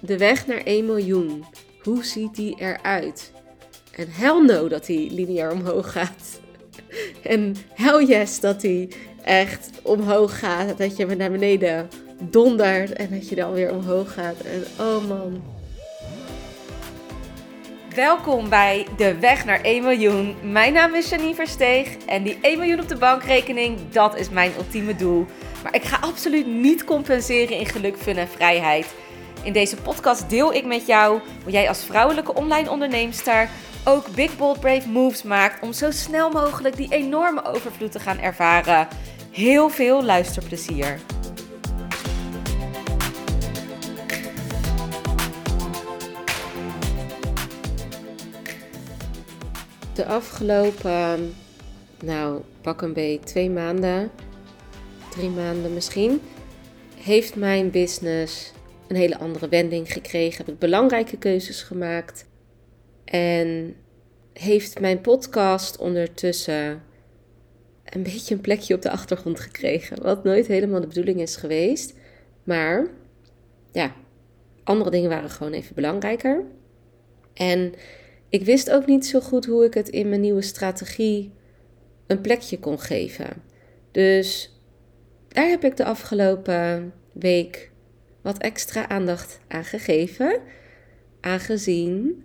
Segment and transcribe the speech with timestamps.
[0.00, 1.44] de weg naar 1 miljoen.
[1.82, 3.32] Hoe ziet die eruit?
[3.92, 6.40] En hell no dat die lineair omhoog gaat.
[7.22, 8.88] En hell yes dat die
[9.24, 10.78] echt omhoog gaat.
[10.78, 11.88] Dat je naar beneden
[12.18, 14.40] dondert en dat je dan weer omhoog gaat.
[14.40, 15.42] En oh man.
[17.94, 20.36] Welkom bij De Weg naar 1 miljoen.
[20.52, 24.52] Mijn naam is Janine Versteeg en die 1 miljoen op de bankrekening, dat is mijn
[24.56, 25.26] ultieme doel.
[25.62, 28.94] Maar ik ga absoluut niet compenseren in geluk, fun en vrijheid.
[29.46, 33.48] In deze podcast deel ik met jou hoe jij als vrouwelijke online onderneemster
[33.84, 38.18] ook big bold brave moves maakt om zo snel mogelijk die enorme overvloed te gaan
[38.18, 38.88] ervaren.
[39.30, 41.00] Heel veel luisterplezier.
[49.94, 51.34] De afgelopen,
[52.02, 54.10] nou pak een beetje twee maanden,
[55.08, 56.20] drie maanden misschien,
[56.96, 58.54] heeft mijn business
[58.88, 60.44] een hele andere wending gekregen.
[60.44, 62.26] Heb ik belangrijke keuzes gemaakt.
[63.04, 63.76] En
[64.32, 66.82] heeft mijn podcast ondertussen
[67.84, 70.02] een beetje een plekje op de achtergrond gekregen.
[70.02, 71.94] Wat nooit helemaal de bedoeling is geweest.
[72.44, 72.86] Maar
[73.72, 73.94] ja,
[74.64, 76.44] andere dingen waren gewoon even belangrijker.
[77.34, 77.72] En
[78.28, 81.32] ik wist ook niet zo goed hoe ik het in mijn nieuwe strategie
[82.06, 83.42] een plekje kon geven.
[83.90, 84.56] Dus
[85.28, 87.70] daar heb ik de afgelopen week
[88.26, 90.40] wat extra aandacht aan gegeven.
[91.20, 92.24] Aangezien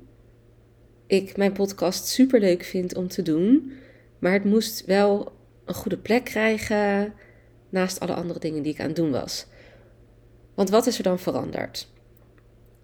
[1.08, 3.72] ik mijn podcast super leuk vind om te doen.
[4.20, 5.32] Maar het moest wel
[5.66, 7.14] een goede plek krijgen
[7.70, 9.46] naast alle andere dingen die ik aan het doen was.
[10.54, 11.88] Want wat is er dan veranderd?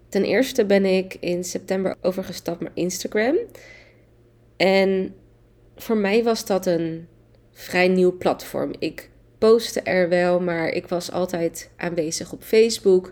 [0.10, 3.38] Ten eerste ben ik in september overgestapt naar Instagram.
[4.58, 5.16] En
[5.76, 7.08] voor mij was dat een
[7.52, 8.74] vrij nieuw platform.
[8.80, 13.12] Ik postte er wel, maar ik was altijd aanwezig op Facebook.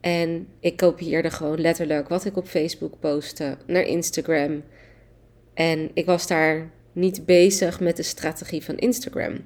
[0.00, 4.62] En ik kopieerde gewoon letterlijk wat ik op Facebook postte naar Instagram.
[5.54, 9.44] En ik was daar niet bezig met de strategie van Instagram.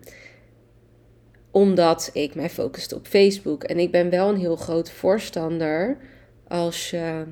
[1.50, 3.64] Omdat ik mij focuste op Facebook.
[3.64, 5.98] En ik ben wel een heel groot voorstander
[6.48, 7.24] als je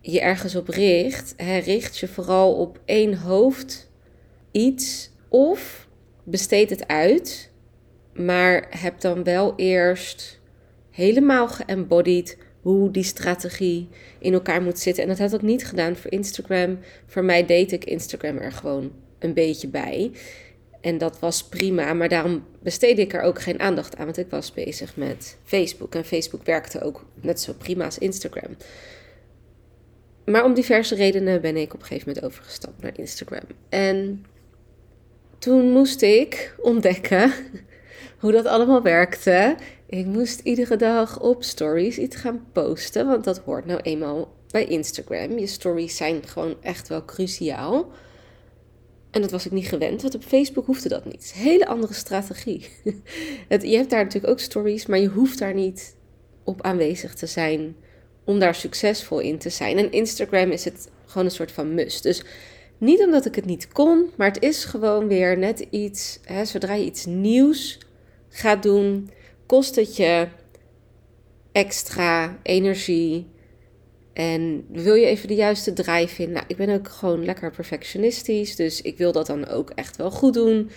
[0.00, 3.90] je ergens op richt, hè, richt je vooral op één hoofd
[4.50, 5.87] iets of
[6.30, 7.50] besteed het uit,
[8.14, 10.40] maar heb dan wel eerst
[10.90, 15.02] helemaal geëmbodied hoe die strategie in elkaar moet zitten.
[15.02, 16.78] En dat had ik niet gedaan voor Instagram.
[17.06, 20.10] Voor mij deed ik Instagram er gewoon een beetje bij.
[20.80, 24.30] En dat was prima, maar daarom besteedde ik er ook geen aandacht aan, want ik
[24.30, 25.94] was bezig met Facebook.
[25.94, 28.56] En Facebook werkte ook net zo prima als Instagram.
[30.24, 33.44] Maar om diverse redenen ben ik op een gegeven moment overgestapt naar Instagram.
[33.68, 34.24] En
[35.38, 37.32] toen moest ik ontdekken
[38.20, 39.56] hoe dat allemaal werkte.
[39.86, 44.64] Ik moest iedere dag op stories iets gaan posten, want dat hoort nou eenmaal bij
[44.64, 45.38] Instagram.
[45.38, 47.90] Je stories zijn gewoon echt wel cruciaal.
[49.10, 51.22] En dat was ik niet gewend, want op Facebook hoefde dat niet.
[51.22, 52.68] Het hele andere strategie.
[53.48, 55.96] je hebt daar natuurlijk ook stories, maar je hoeft daar niet
[56.44, 57.76] op aanwezig te zijn
[58.24, 59.78] om daar succesvol in te zijn.
[59.78, 62.02] En Instagram is het gewoon een soort van must.
[62.02, 62.24] Dus
[62.78, 66.20] niet omdat ik het niet kon, maar het is gewoon weer net iets.
[66.24, 67.78] Hè, zodra je iets nieuws
[68.28, 69.10] gaat doen,
[69.46, 70.28] kost het je
[71.52, 73.26] extra energie.
[74.12, 76.34] En wil je even de juiste draai vinden?
[76.34, 78.56] Nou, ik ben ook gewoon lekker perfectionistisch.
[78.56, 80.70] Dus ik wil dat dan ook echt wel goed doen.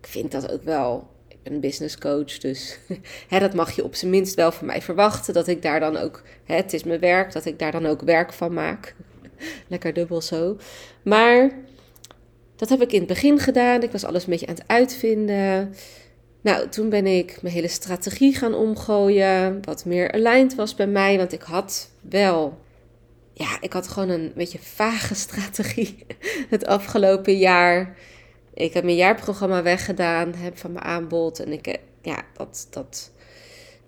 [0.00, 1.08] Ik vind dat ook wel.
[1.28, 2.38] Ik ben een business coach.
[2.38, 2.78] Dus
[3.28, 5.34] hè, dat mag je op zijn minst wel van mij verwachten.
[5.34, 6.22] Dat ik daar dan ook.
[6.44, 7.32] Hè, het is mijn werk.
[7.32, 8.94] Dat ik daar dan ook werk van maak.
[9.68, 10.56] Lekker dubbel zo.
[11.02, 11.50] Maar
[12.56, 13.82] dat heb ik in het begin gedaan.
[13.82, 15.74] Ik was alles een beetje aan het uitvinden.
[16.40, 19.64] Nou, toen ben ik mijn hele strategie gaan omgooien.
[19.64, 21.16] Wat meer aligned was bij mij.
[21.16, 22.58] Want ik had wel.
[23.32, 26.06] Ja, ik had gewoon een beetje vage strategie
[26.54, 27.96] het afgelopen jaar.
[28.54, 31.40] Ik heb mijn jaarprogramma weggedaan heb van mijn aanbod.
[31.40, 33.10] En ik, ja, dat, dat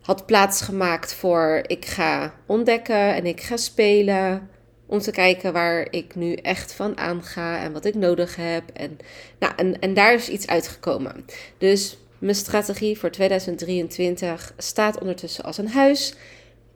[0.01, 4.51] had plaatsgemaakt voor ik ga ontdekken en ik ga spelen.
[4.87, 8.63] Om te kijken waar ik nu echt van aanga en wat ik nodig heb.
[8.73, 8.99] En,
[9.39, 11.25] nou, en, en daar is iets uitgekomen.
[11.59, 16.15] Dus mijn strategie voor 2023 staat ondertussen als een huis.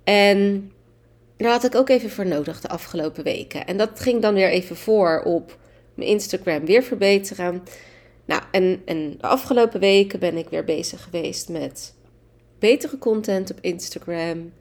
[0.05, 0.73] En
[1.37, 3.67] daar had ik ook even voor nodig de afgelopen weken.
[3.67, 5.59] En dat ging dan weer even voor op
[5.95, 7.63] mijn Instagram weer verbeteren.
[8.25, 11.95] Nou, en, en de afgelopen weken ben ik weer bezig geweest met
[12.59, 14.53] betere content op Instagram.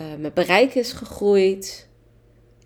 [0.00, 1.87] Uh, mijn bereik is gegroeid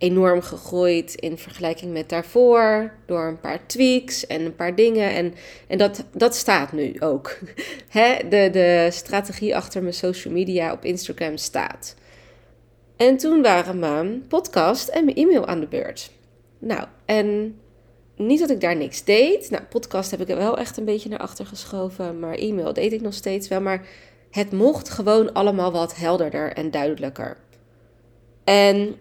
[0.03, 2.93] enorm gegroeid in vergelijking met daarvoor.
[3.07, 5.11] Door een paar tweaks en een paar dingen.
[5.11, 5.35] En,
[5.67, 7.39] en dat, dat staat nu ook.
[7.89, 8.29] Hè?
[8.29, 11.95] De, de strategie achter mijn social media op Instagram staat.
[12.97, 16.11] En toen waren mijn podcast en mijn e-mail aan de beurt.
[16.59, 17.59] Nou, en
[18.17, 19.51] niet dat ik daar niks deed.
[19.51, 22.19] Nou, podcast heb ik er wel echt een beetje naar achter geschoven.
[22.19, 23.61] Maar e-mail deed ik nog steeds wel.
[23.61, 23.87] Maar
[24.31, 27.37] het mocht gewoon allemaal wat helderder en duidelijker.
[28.45, 28.97] En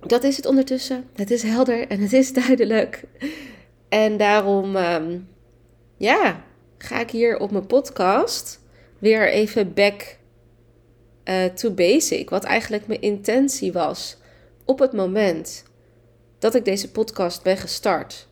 [0.00, 1.08] dat is het ondertussen.
[1.14, 3.04] Het is helder en het is duidelijk.
[3.88, 5.18] En daarom, ehm,
[5.96, 6.44] ja,
[6.78, 8.60] ga ik hier op mijn podcast
[8.98, 10.16] weer even back
[11.24, 12.30] uh, to basic.
[12.30, 14.16] Wat eigenlijk mijn intentie was
[14.64, 15.64] op het moment
[16.38, 18.28] dat ik deze podcast ben gestart.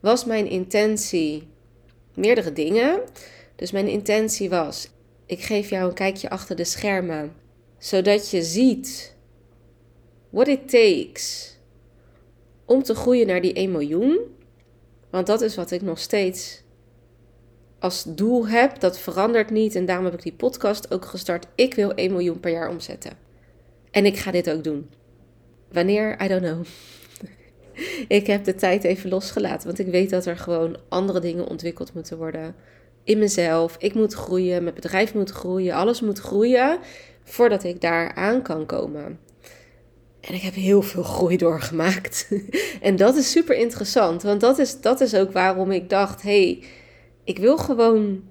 [0.00, 1.48] Was mijn intentie
[2.14, 3.00] meerdere dingen.
[3.56, 4.88] Dus mijn intentie was:
[5.26, 7.34] ik geef jou een kijkje achter de schermen,
[7.78, 9.16] zodat je ziet
[10.30, 11.56] what it takes
[12.64, 14.18] om te groeien naar die 1 miljoen.
[15.10, 16.62] Want dat is wat ik nog steeds
[17.78, 18.80] als doel heb.
[18.80, 21.46] Dat verandert niet en daarom heb ik die podcast ook gestart.
[21.54, 23.12] Ik wil 1 miljoen per jaar omzetten.
[23.90, 24.90] En ik ga dit ook doen.
[25.72, 26.22] Wanneer?
[26.22, 26.64] I don't know.
[28.18, 31.94] ik heb de tijd even losgelaten, want ik weet dat er gewoon andere dingen ontwikkeld
[31.94, 32.54] moeten worden
[33.04, 33.76] in mezelf.
[33.78, 36.78] Ik moet groeien, mijn bedrijf moet groeien, alles moet groeien
[37.24, 39.18] voordat ik daar aan kan komen.
[40.20, 42.28] En ik heb heel veel groei doorgemaakt.
[42.80, 46.64] en dat is super interessant, want dat is, dat is ook waarom ik dacht: hey,
[47.24, 48.22] ik wil gewoon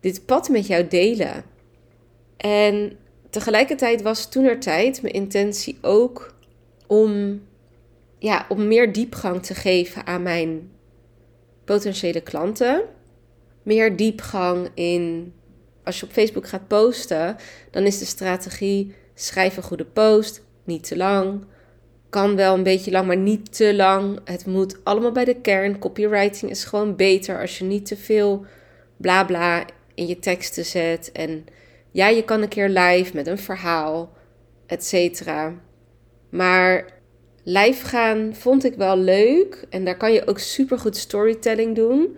[0.00, 1.44] dit pad met jou delen.
[2.36, 2.98] En
[3.30, 6.34] tegelijkertijd was toen er tijd mijn intentie ook
[6.86, 7.42] om,
[8.18, 10.70] ja, om meer diepgang te geven aan mijn
[11.64, 12.84] potentiële klanten.
[13.62, 15.32] Meer diepgang in,
[15.84, 17.36] als je op Facebook gaat posten,
[17.70, 21.44] dan is de strategie schrijf een goede post, niet te lang.
[22.10, 24.20] Kan wel een beetje lang, maar niet te lang.
[24.24, 25.78] Het moet allemaal bij de kern.
[25.78, 28.44] Copywriting is gewoon beter als je niet te veel
[28.96, 29.64] bla bla
[29.94, 31.12] in je teksten zet.
[31.12, 31.44] En
[31.90, 34.12] ja, je kan een keer live met een verhaal,
[34.66, 35.54] et cetera.
[36.30, 36.92] Maar
[37.42, 39.66] live gaan vond ik wel leuk.
[39.70, 42.16] En daar kan je ook super goed storytelling doen.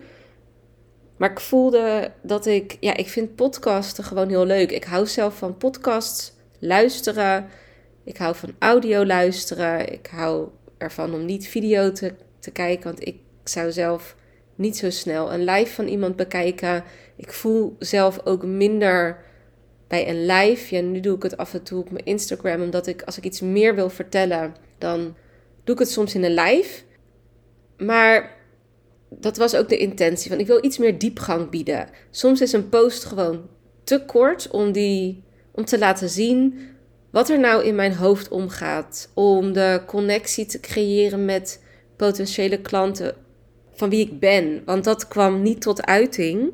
[1.17, 4.71] Maar ik voelde dat ik, ja, ik vind podcasten gewoon heel leuk.
[4.71, 7.47] Ik hou zelf van podcasts, luisteren.
[8.03, 9.93] Ik hou van audio luisteren.
[9.93, 10.47] Ik hou
[10.77, 14.15] ervan om niet video te, te kijken, want ik zou zelf
[14.55, 16.83] niet zo snel een live van iemand bekijken.
[17.15, 19.17] Ik voel zelf ook minder
[19.87, 20.75] bij een live.
[20.75, 23.23] Ja, nu doe ik het af en toe op mijn Instagram, omdat ik als ik
[23.23, 25.15] iets meer wil vertellen, dan
[25.63, 26.81] doe ik het soms in een live.
[27.77, 28.37] Maar
[29.09, 31.89] dat was ook de intentie van ik wil iets meer diepgang bieden.
[32.09, 33.47] Soms is een post gewoon
[33.83, 36.59] te kort om die om te laten zien
[37.11, 39.09] wat er nou in mijn hoofd omgaat.
[39.13, 41.63] Om de connectie te creëren met
[41.95, 43.15] potentiële klanten
[43.73, 44.61] van wie ik ben.
[44.65, 46.51] Want dat kwam niet tot uiting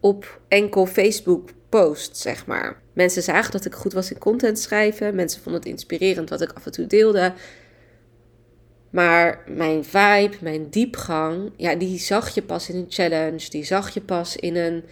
[0.00, 2.82] op enkel Facebook post, zeg maar.
[2.92, 5.14] Mensen zagen dat ik goed was in content schrijven.
[5.14, 7.32] Mensen vonden het inspirerend wat ik af en toe deelde.
[8.90, 13.50] Maar mijn vibe, mijn diepgang, ja, die zag je pas in een challenge.
[13.50, 14.84] Die zag je pas in een,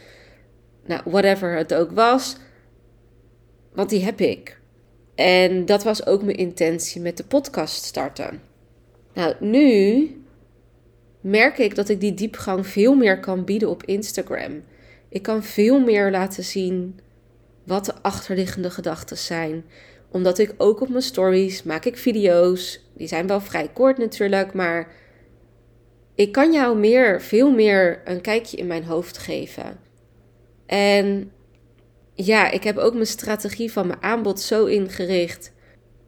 [0.86, 2.36] nou, whatever het ook was.
[3.72, 4.62] Want die heb ik.
[5.14, 8.42] En dat was ook mijn intentie met de podcast starten.
[9.14, 10.08] Nou, nu
[11.20, 14.62] merk ik dat ik die diepgang veel meer kan bieden op Instagram.
[15.08, 17.00] Ik kan veel meer laten zien
[17.64, 19.64] wat de achterliggende gedachten zijn.
[20.10, 22.80] Omdat ik ook op mijn stories maak ik video's.
[22.96, 24.92] Die zijn wel vrij kort natuurlijk, maar
[26.14, 29.78] ik kan jou meer, veel meer een kijkje in mijn hoofd geven.
[30.66, 31.30] En
[32.14, 35.52] ja, ik heb ook mijn strategie van mijn aanbod zo ingericht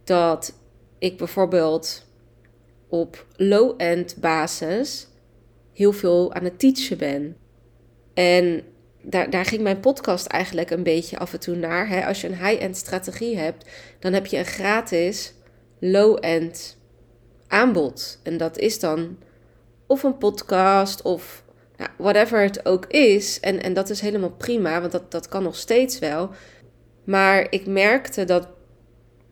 [0.05, 0.53] dat
[0.99, 2.07] ik bijvoorbeeld
[2.89, 5.09] op low-end basis
[5.73, 7.37] heel veel aan het teachen ben.
[8.15, 8.63] En
[9.03, 11.89] daar, daar ging mijn podcast eigenlijk een beetje af en toe naar.
[11.89, 12.07] Hè?
[12.07, 15.35] Als je een high-end strategie hebt, dan heb je een gratis
[15.81, 16.77] low-end
[17.47, 18.21] aanbod.
[18.23, 19.19] En dat is dan
[19.87, 21.45] of een podcast of
[21.99, 23.40] whatever het ook is.
[23.40, 26.30] En, en dat is helemaal prima, want dat, dat kan nog steeds wel.
[27.04, 28.49] Maar ik merkte dat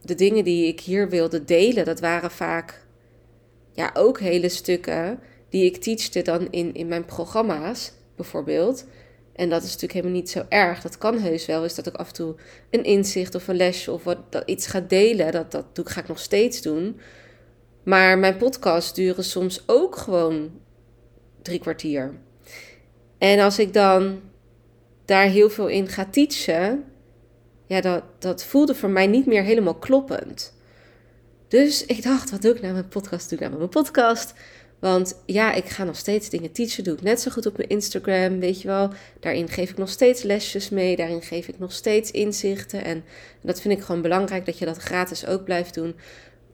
[0.03, 2.87] de dingen die ik hier wilde delen, dat waren vaak
[3.73, 8.87] ja, ook hele stukken die ik teachte dan in, in mijn programma's, bijvoorbeeld.
[9.35, 10.81] En dat is natuurlijk helemaal niet zo erg.
[10.81, 12.35] Dat kan heus wel, is dat ik af en toe
[12.71, 15.33] een inzicht of een lesje of wat, dat iets ga delen.
[15.33, 17.01] Dat, dat doe, ga ik nog steeds doen.
[17.83, 20.61] Maar mijn podcasts duren soms ook gewoon
[21.43, 22.15] drie kwartier.
[23.19, 24.21] En als ik dan
[25.05, 26.85] daar heel veel in ga teachen,
[27.67, 30.55] ja, dat, dat voelde voor mij niet meer helemaal kloppend.
[31.49, 33.29] Dus ik dacht, wat doe ik nou met mijn podcast?
[33.29, 34.35] Doe ik nou met mijn podcast?
[34.79, 36.85] Want ja, ik ga nog steeds dingen teachen.
[36.85, 38.91] Doe ik net zo goed op mijn Instagram, weet je wel.
[39.21, 40.97] Daarin geef ik nog steeds lesjes mee.
[40.97, 42.85] Daarin geef ik nog steeds inzichten.
[42.85, 43.05] En
[43.43, 45.95] dat vind ik gewoon belangrijk dat je dat gratis ook blijft doen.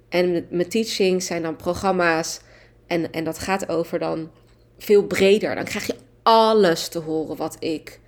[0.08, 2.40] En mijn teachings zijn dan programma's.
[2.86, 4.30] En, en dat gaat over dan
[4.78, 5.54] veel breder.
[5.54, 8.00] Dan krijg je alles te horen wat ik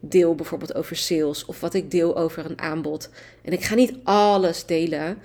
[0.00, 1.44] deel, bijvoorbeeld over sales.
[1.44, 3.10] Of wat ik deel over een aanbod.
[3.42, 5.18] En ik ga niet alles delen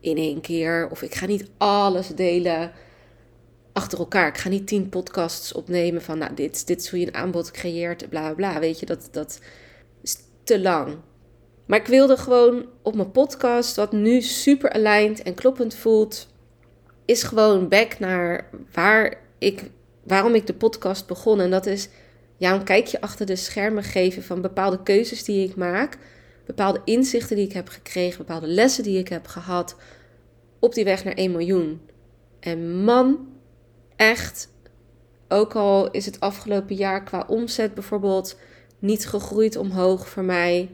[0.00, 0.88] in één keer.
[0.90, 2.72] Of ik ga niet alles delen
[3.72, 4.28] achter elkaar.
[4.28, 8.08] Ik ga niet tien podcasts opnemen van, nou, dit, dit hoe je een aanbod creëert,
[8.08, 8.58] bla bla.
[8.58, 9.38] Weet je, dat, dat
[10.02, 10.96] is te lang.
[11.66, 16.28] Maar ik wilde gewoon op mijn podcast, wat nu super aligned en kloppend voelt,
[17.04, 19.70] is gewoon back naar waar ik,
[20.02, 21.40] waarom ik de podcast begon.
[21.40, 21.88] En dat is
[22.36, 25.98] ja, een kijkje achter de schermen geven van bepaalde keuzes die ik maak,
[26.46, 29.76] bepaalde inzichten die ik heb gekregen, bepaalde lessen die ik heb gehad
[30.58, 31.80] op die weg naar 1 miljoen.
[32.40, 33.28] En man,
[33.96, 34.48] echt,
[35.28, 38.36] ook al is het afgelopen jaar qua omzet bijvoorbeeld
[38.78, 40.70] niet gegroeid omhoog voor mij.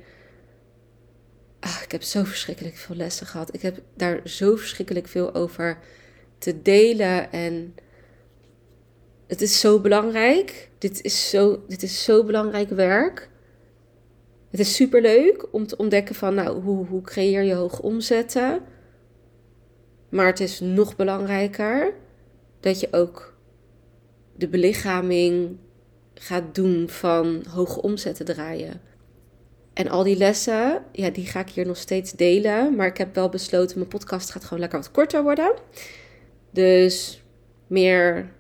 [1.61, 3.55] Ah, ik heb zo verschrikkelijk veel lessen gehad.
[3.55, 5.79] Ik heb daar zo verschrikkelijk veel over
[6.39, 7.33] te delen.
[7.33, 7.75] En
[9.29, 10.71] het is zo belangrijk.
[10.79, 13.31] Dit is zo, dit is zo belangrijk werk.
[14.51, 18.61] Het is super leuk om te ontdekken van nou, hoe, hoe creëer je hoge omzetten.
[20.09, 21.95] Maar het is nog belangrijker
[22.61, 23.37] dat je ook
[24.37, 25.57] de belichaming
[26.15, 28.81] gaat doen van hoge omzetten draaien.
[29.73, 32.77] En al die lessen, ja, die ga ik hier nog steeds delen.
[32.77, 35.55] Maar ik heb wel besloten, mijn podcast gaat gewoon lekker wat korter worden.
[36.51, 37.23] Dus
[37.67, 38.33] meer,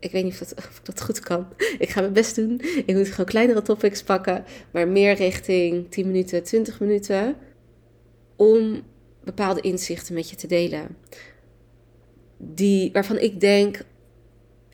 [0.00, 1.46] ik weet niet of, dat, ik dat goed kan.
[1.78, 2.60] Ik ga mijn best doen.
[2.86, 4.44] Ik moet gewoon kleinere topics pakken.
[4.70, 7.36] Maar meer richting 10 minuten, 20 minuten.
[8.36, 8.82] Om
[9.24, 10.96] bepaalde inzichten met je te delen
[12.42, 13.82] die, waarvan ik denk,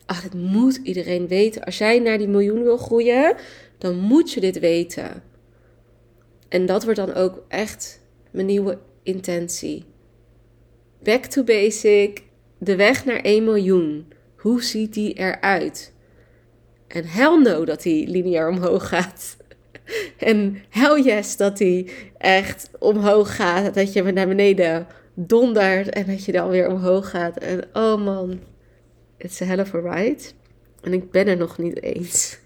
[0.05, 1.63] ach, dit moet iedereen weten.
[1.63, 3.35] Als jij naar die miljoen wil groeien,
[3.77, 5.23] dan moet je dit weten.
[6.49, 9.83] En dat wordt dan ook echt mijn nieuwe intentie.
[11.03, 12.23] Back to basic,
[12.57, 14.07] de weg naar 1 miljoen.
[14.47, 15.93] Hoe ziet die eruit?
[16.87, 19.37] En hell no dat die lineair omhoog gaat.
[20.17, 23.73] En hell yes dat die echt omhoog gaat.
[23.73, 27.37] Dat je naar beneden dondert en dat je dan weer omhoog gaat.
[27.37, 28.39] En oh man,
[29.17, 30.23] it's a hell of a ride.
[30.81, 32.39] En ik ben er nog niet eens.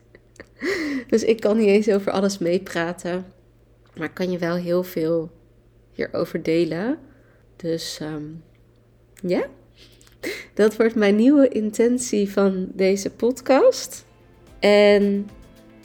[1.12, 3.26] Dus ik kan niet eens over alles meepraten.
[3.96, 5.32] Maar ik kan je wel heel veel
[5.92, 6.98] hierover delen.
[7.56, 8.24] Dus ehm,
[9.28, 9.48] ja,
[10.54, 14.06] dat wordt mijn nieuwe intentie van deze podcast.
[14.60, 15.30] En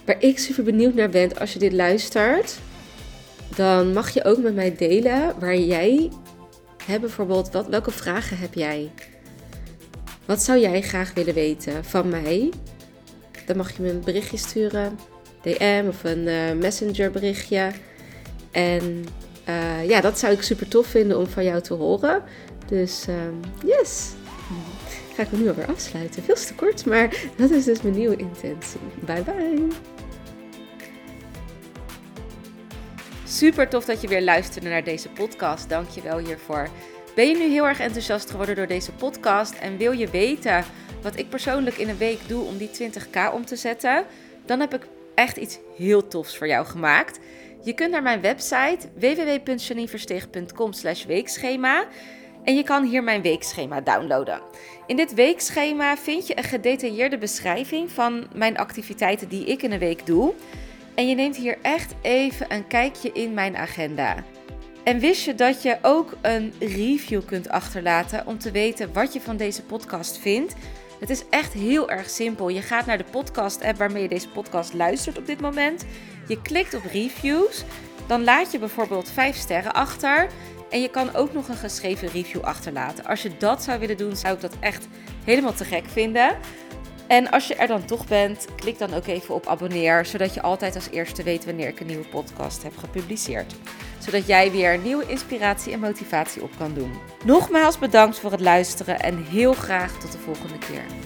[0.04, 2.58] waar ik super benieuwd naar ben als je dit luistert,
[3.56, 6.10] dan mag je ook met mij delen waar jij
[6.86, 8.90] Hè, bijvoorbeeld, wat, welke vragen heb jij?
[10.24, 12.50] Wat zou jij graag willen weten van mij?
[13.46, 14.98] Dan mag je me een berichtje sturen,
[15.42, 17.70] DM of een uh, messenger berichtje.
[18.50, 19.04] En
[19.48, 22.22] uh, ja, dat zou ik super tof vinden om van jou te horen.
[22.68, 23.14] Dus uh,
[23.64, 24.12] yes!
[25.16, 26.22] Ga ik nu alweer afsluiten.
[26.22, 28.80] Veel te kort, maar dat is dus mijn nieuwe intentie.
[29.04, 29.66] Bye bye!
[33.24, 35.68] Super tof dat je weer luisterde naar deze podcast.
[35.68, 36.68] Dank je wel hiervoor.
[37.14, 40.64] Ben je nu heel erg enthousiast geworden door deze podcast en wil je weten
[41.02, 44.04] wat ik persoonlijk in een week doe om die 20k om te zetten?
[44.46, 47.18] Dan heb ik echt iets heel tofs voor jou gemaakt.
[47.62, 50.70] Je kunt naar mijn website www.janineversteeg.com
[51.06, 51.86] weekschema
[52.46, 54.40] en je kan hier mijn weekschema downloaden.
[54.86, 59.78] In dit weekschema vind je een gedetailleerde beschrijving van mijn activiteiten die ik in een
[59.78, 60.32] week doe.
[60.94, 64.24] En je neemt hier echt even een kijkje in mijn agenda.
[64.84, 69.20] En wist je dat je ook een review kunt achterlaten om te weten wat je
[69.20, 70.54] van deze podcast vindt?
[71.00, 72.48] Het is echt heel erg simpel.
[72.48, 75.84] Je gaat naar de podcast-app waarmee je deze podcast luistert op dit moment.
[76.28, 77.64] Je klikt op reviews.
[78.06, 80.28] Dan laat je bijvoorbeeld 5 sterren achter.
[80.70, 83.04] En je kan ook nog een geschreven review achterlaten.
[83.04, 84.88] Als je dat zou willen doen, zou ik dat echt
[85.24, 86.36] helemaal te gek vinden.
[87.06, 90.42] En als je er dan toch bent, klik dan ook even op abonneer, zodat je
[90.42, 93.54] altijd als eerste weet wanneer ik een nieuwe podcast heb gepubliceerd.
[93.98, 96.92] Zodat jij weer nieuwe inspiratie en motivatie op kan doen.
[97.24, 101.05] Nogmaals bedankt voor het luisteren en heel graag tot de volgende keer.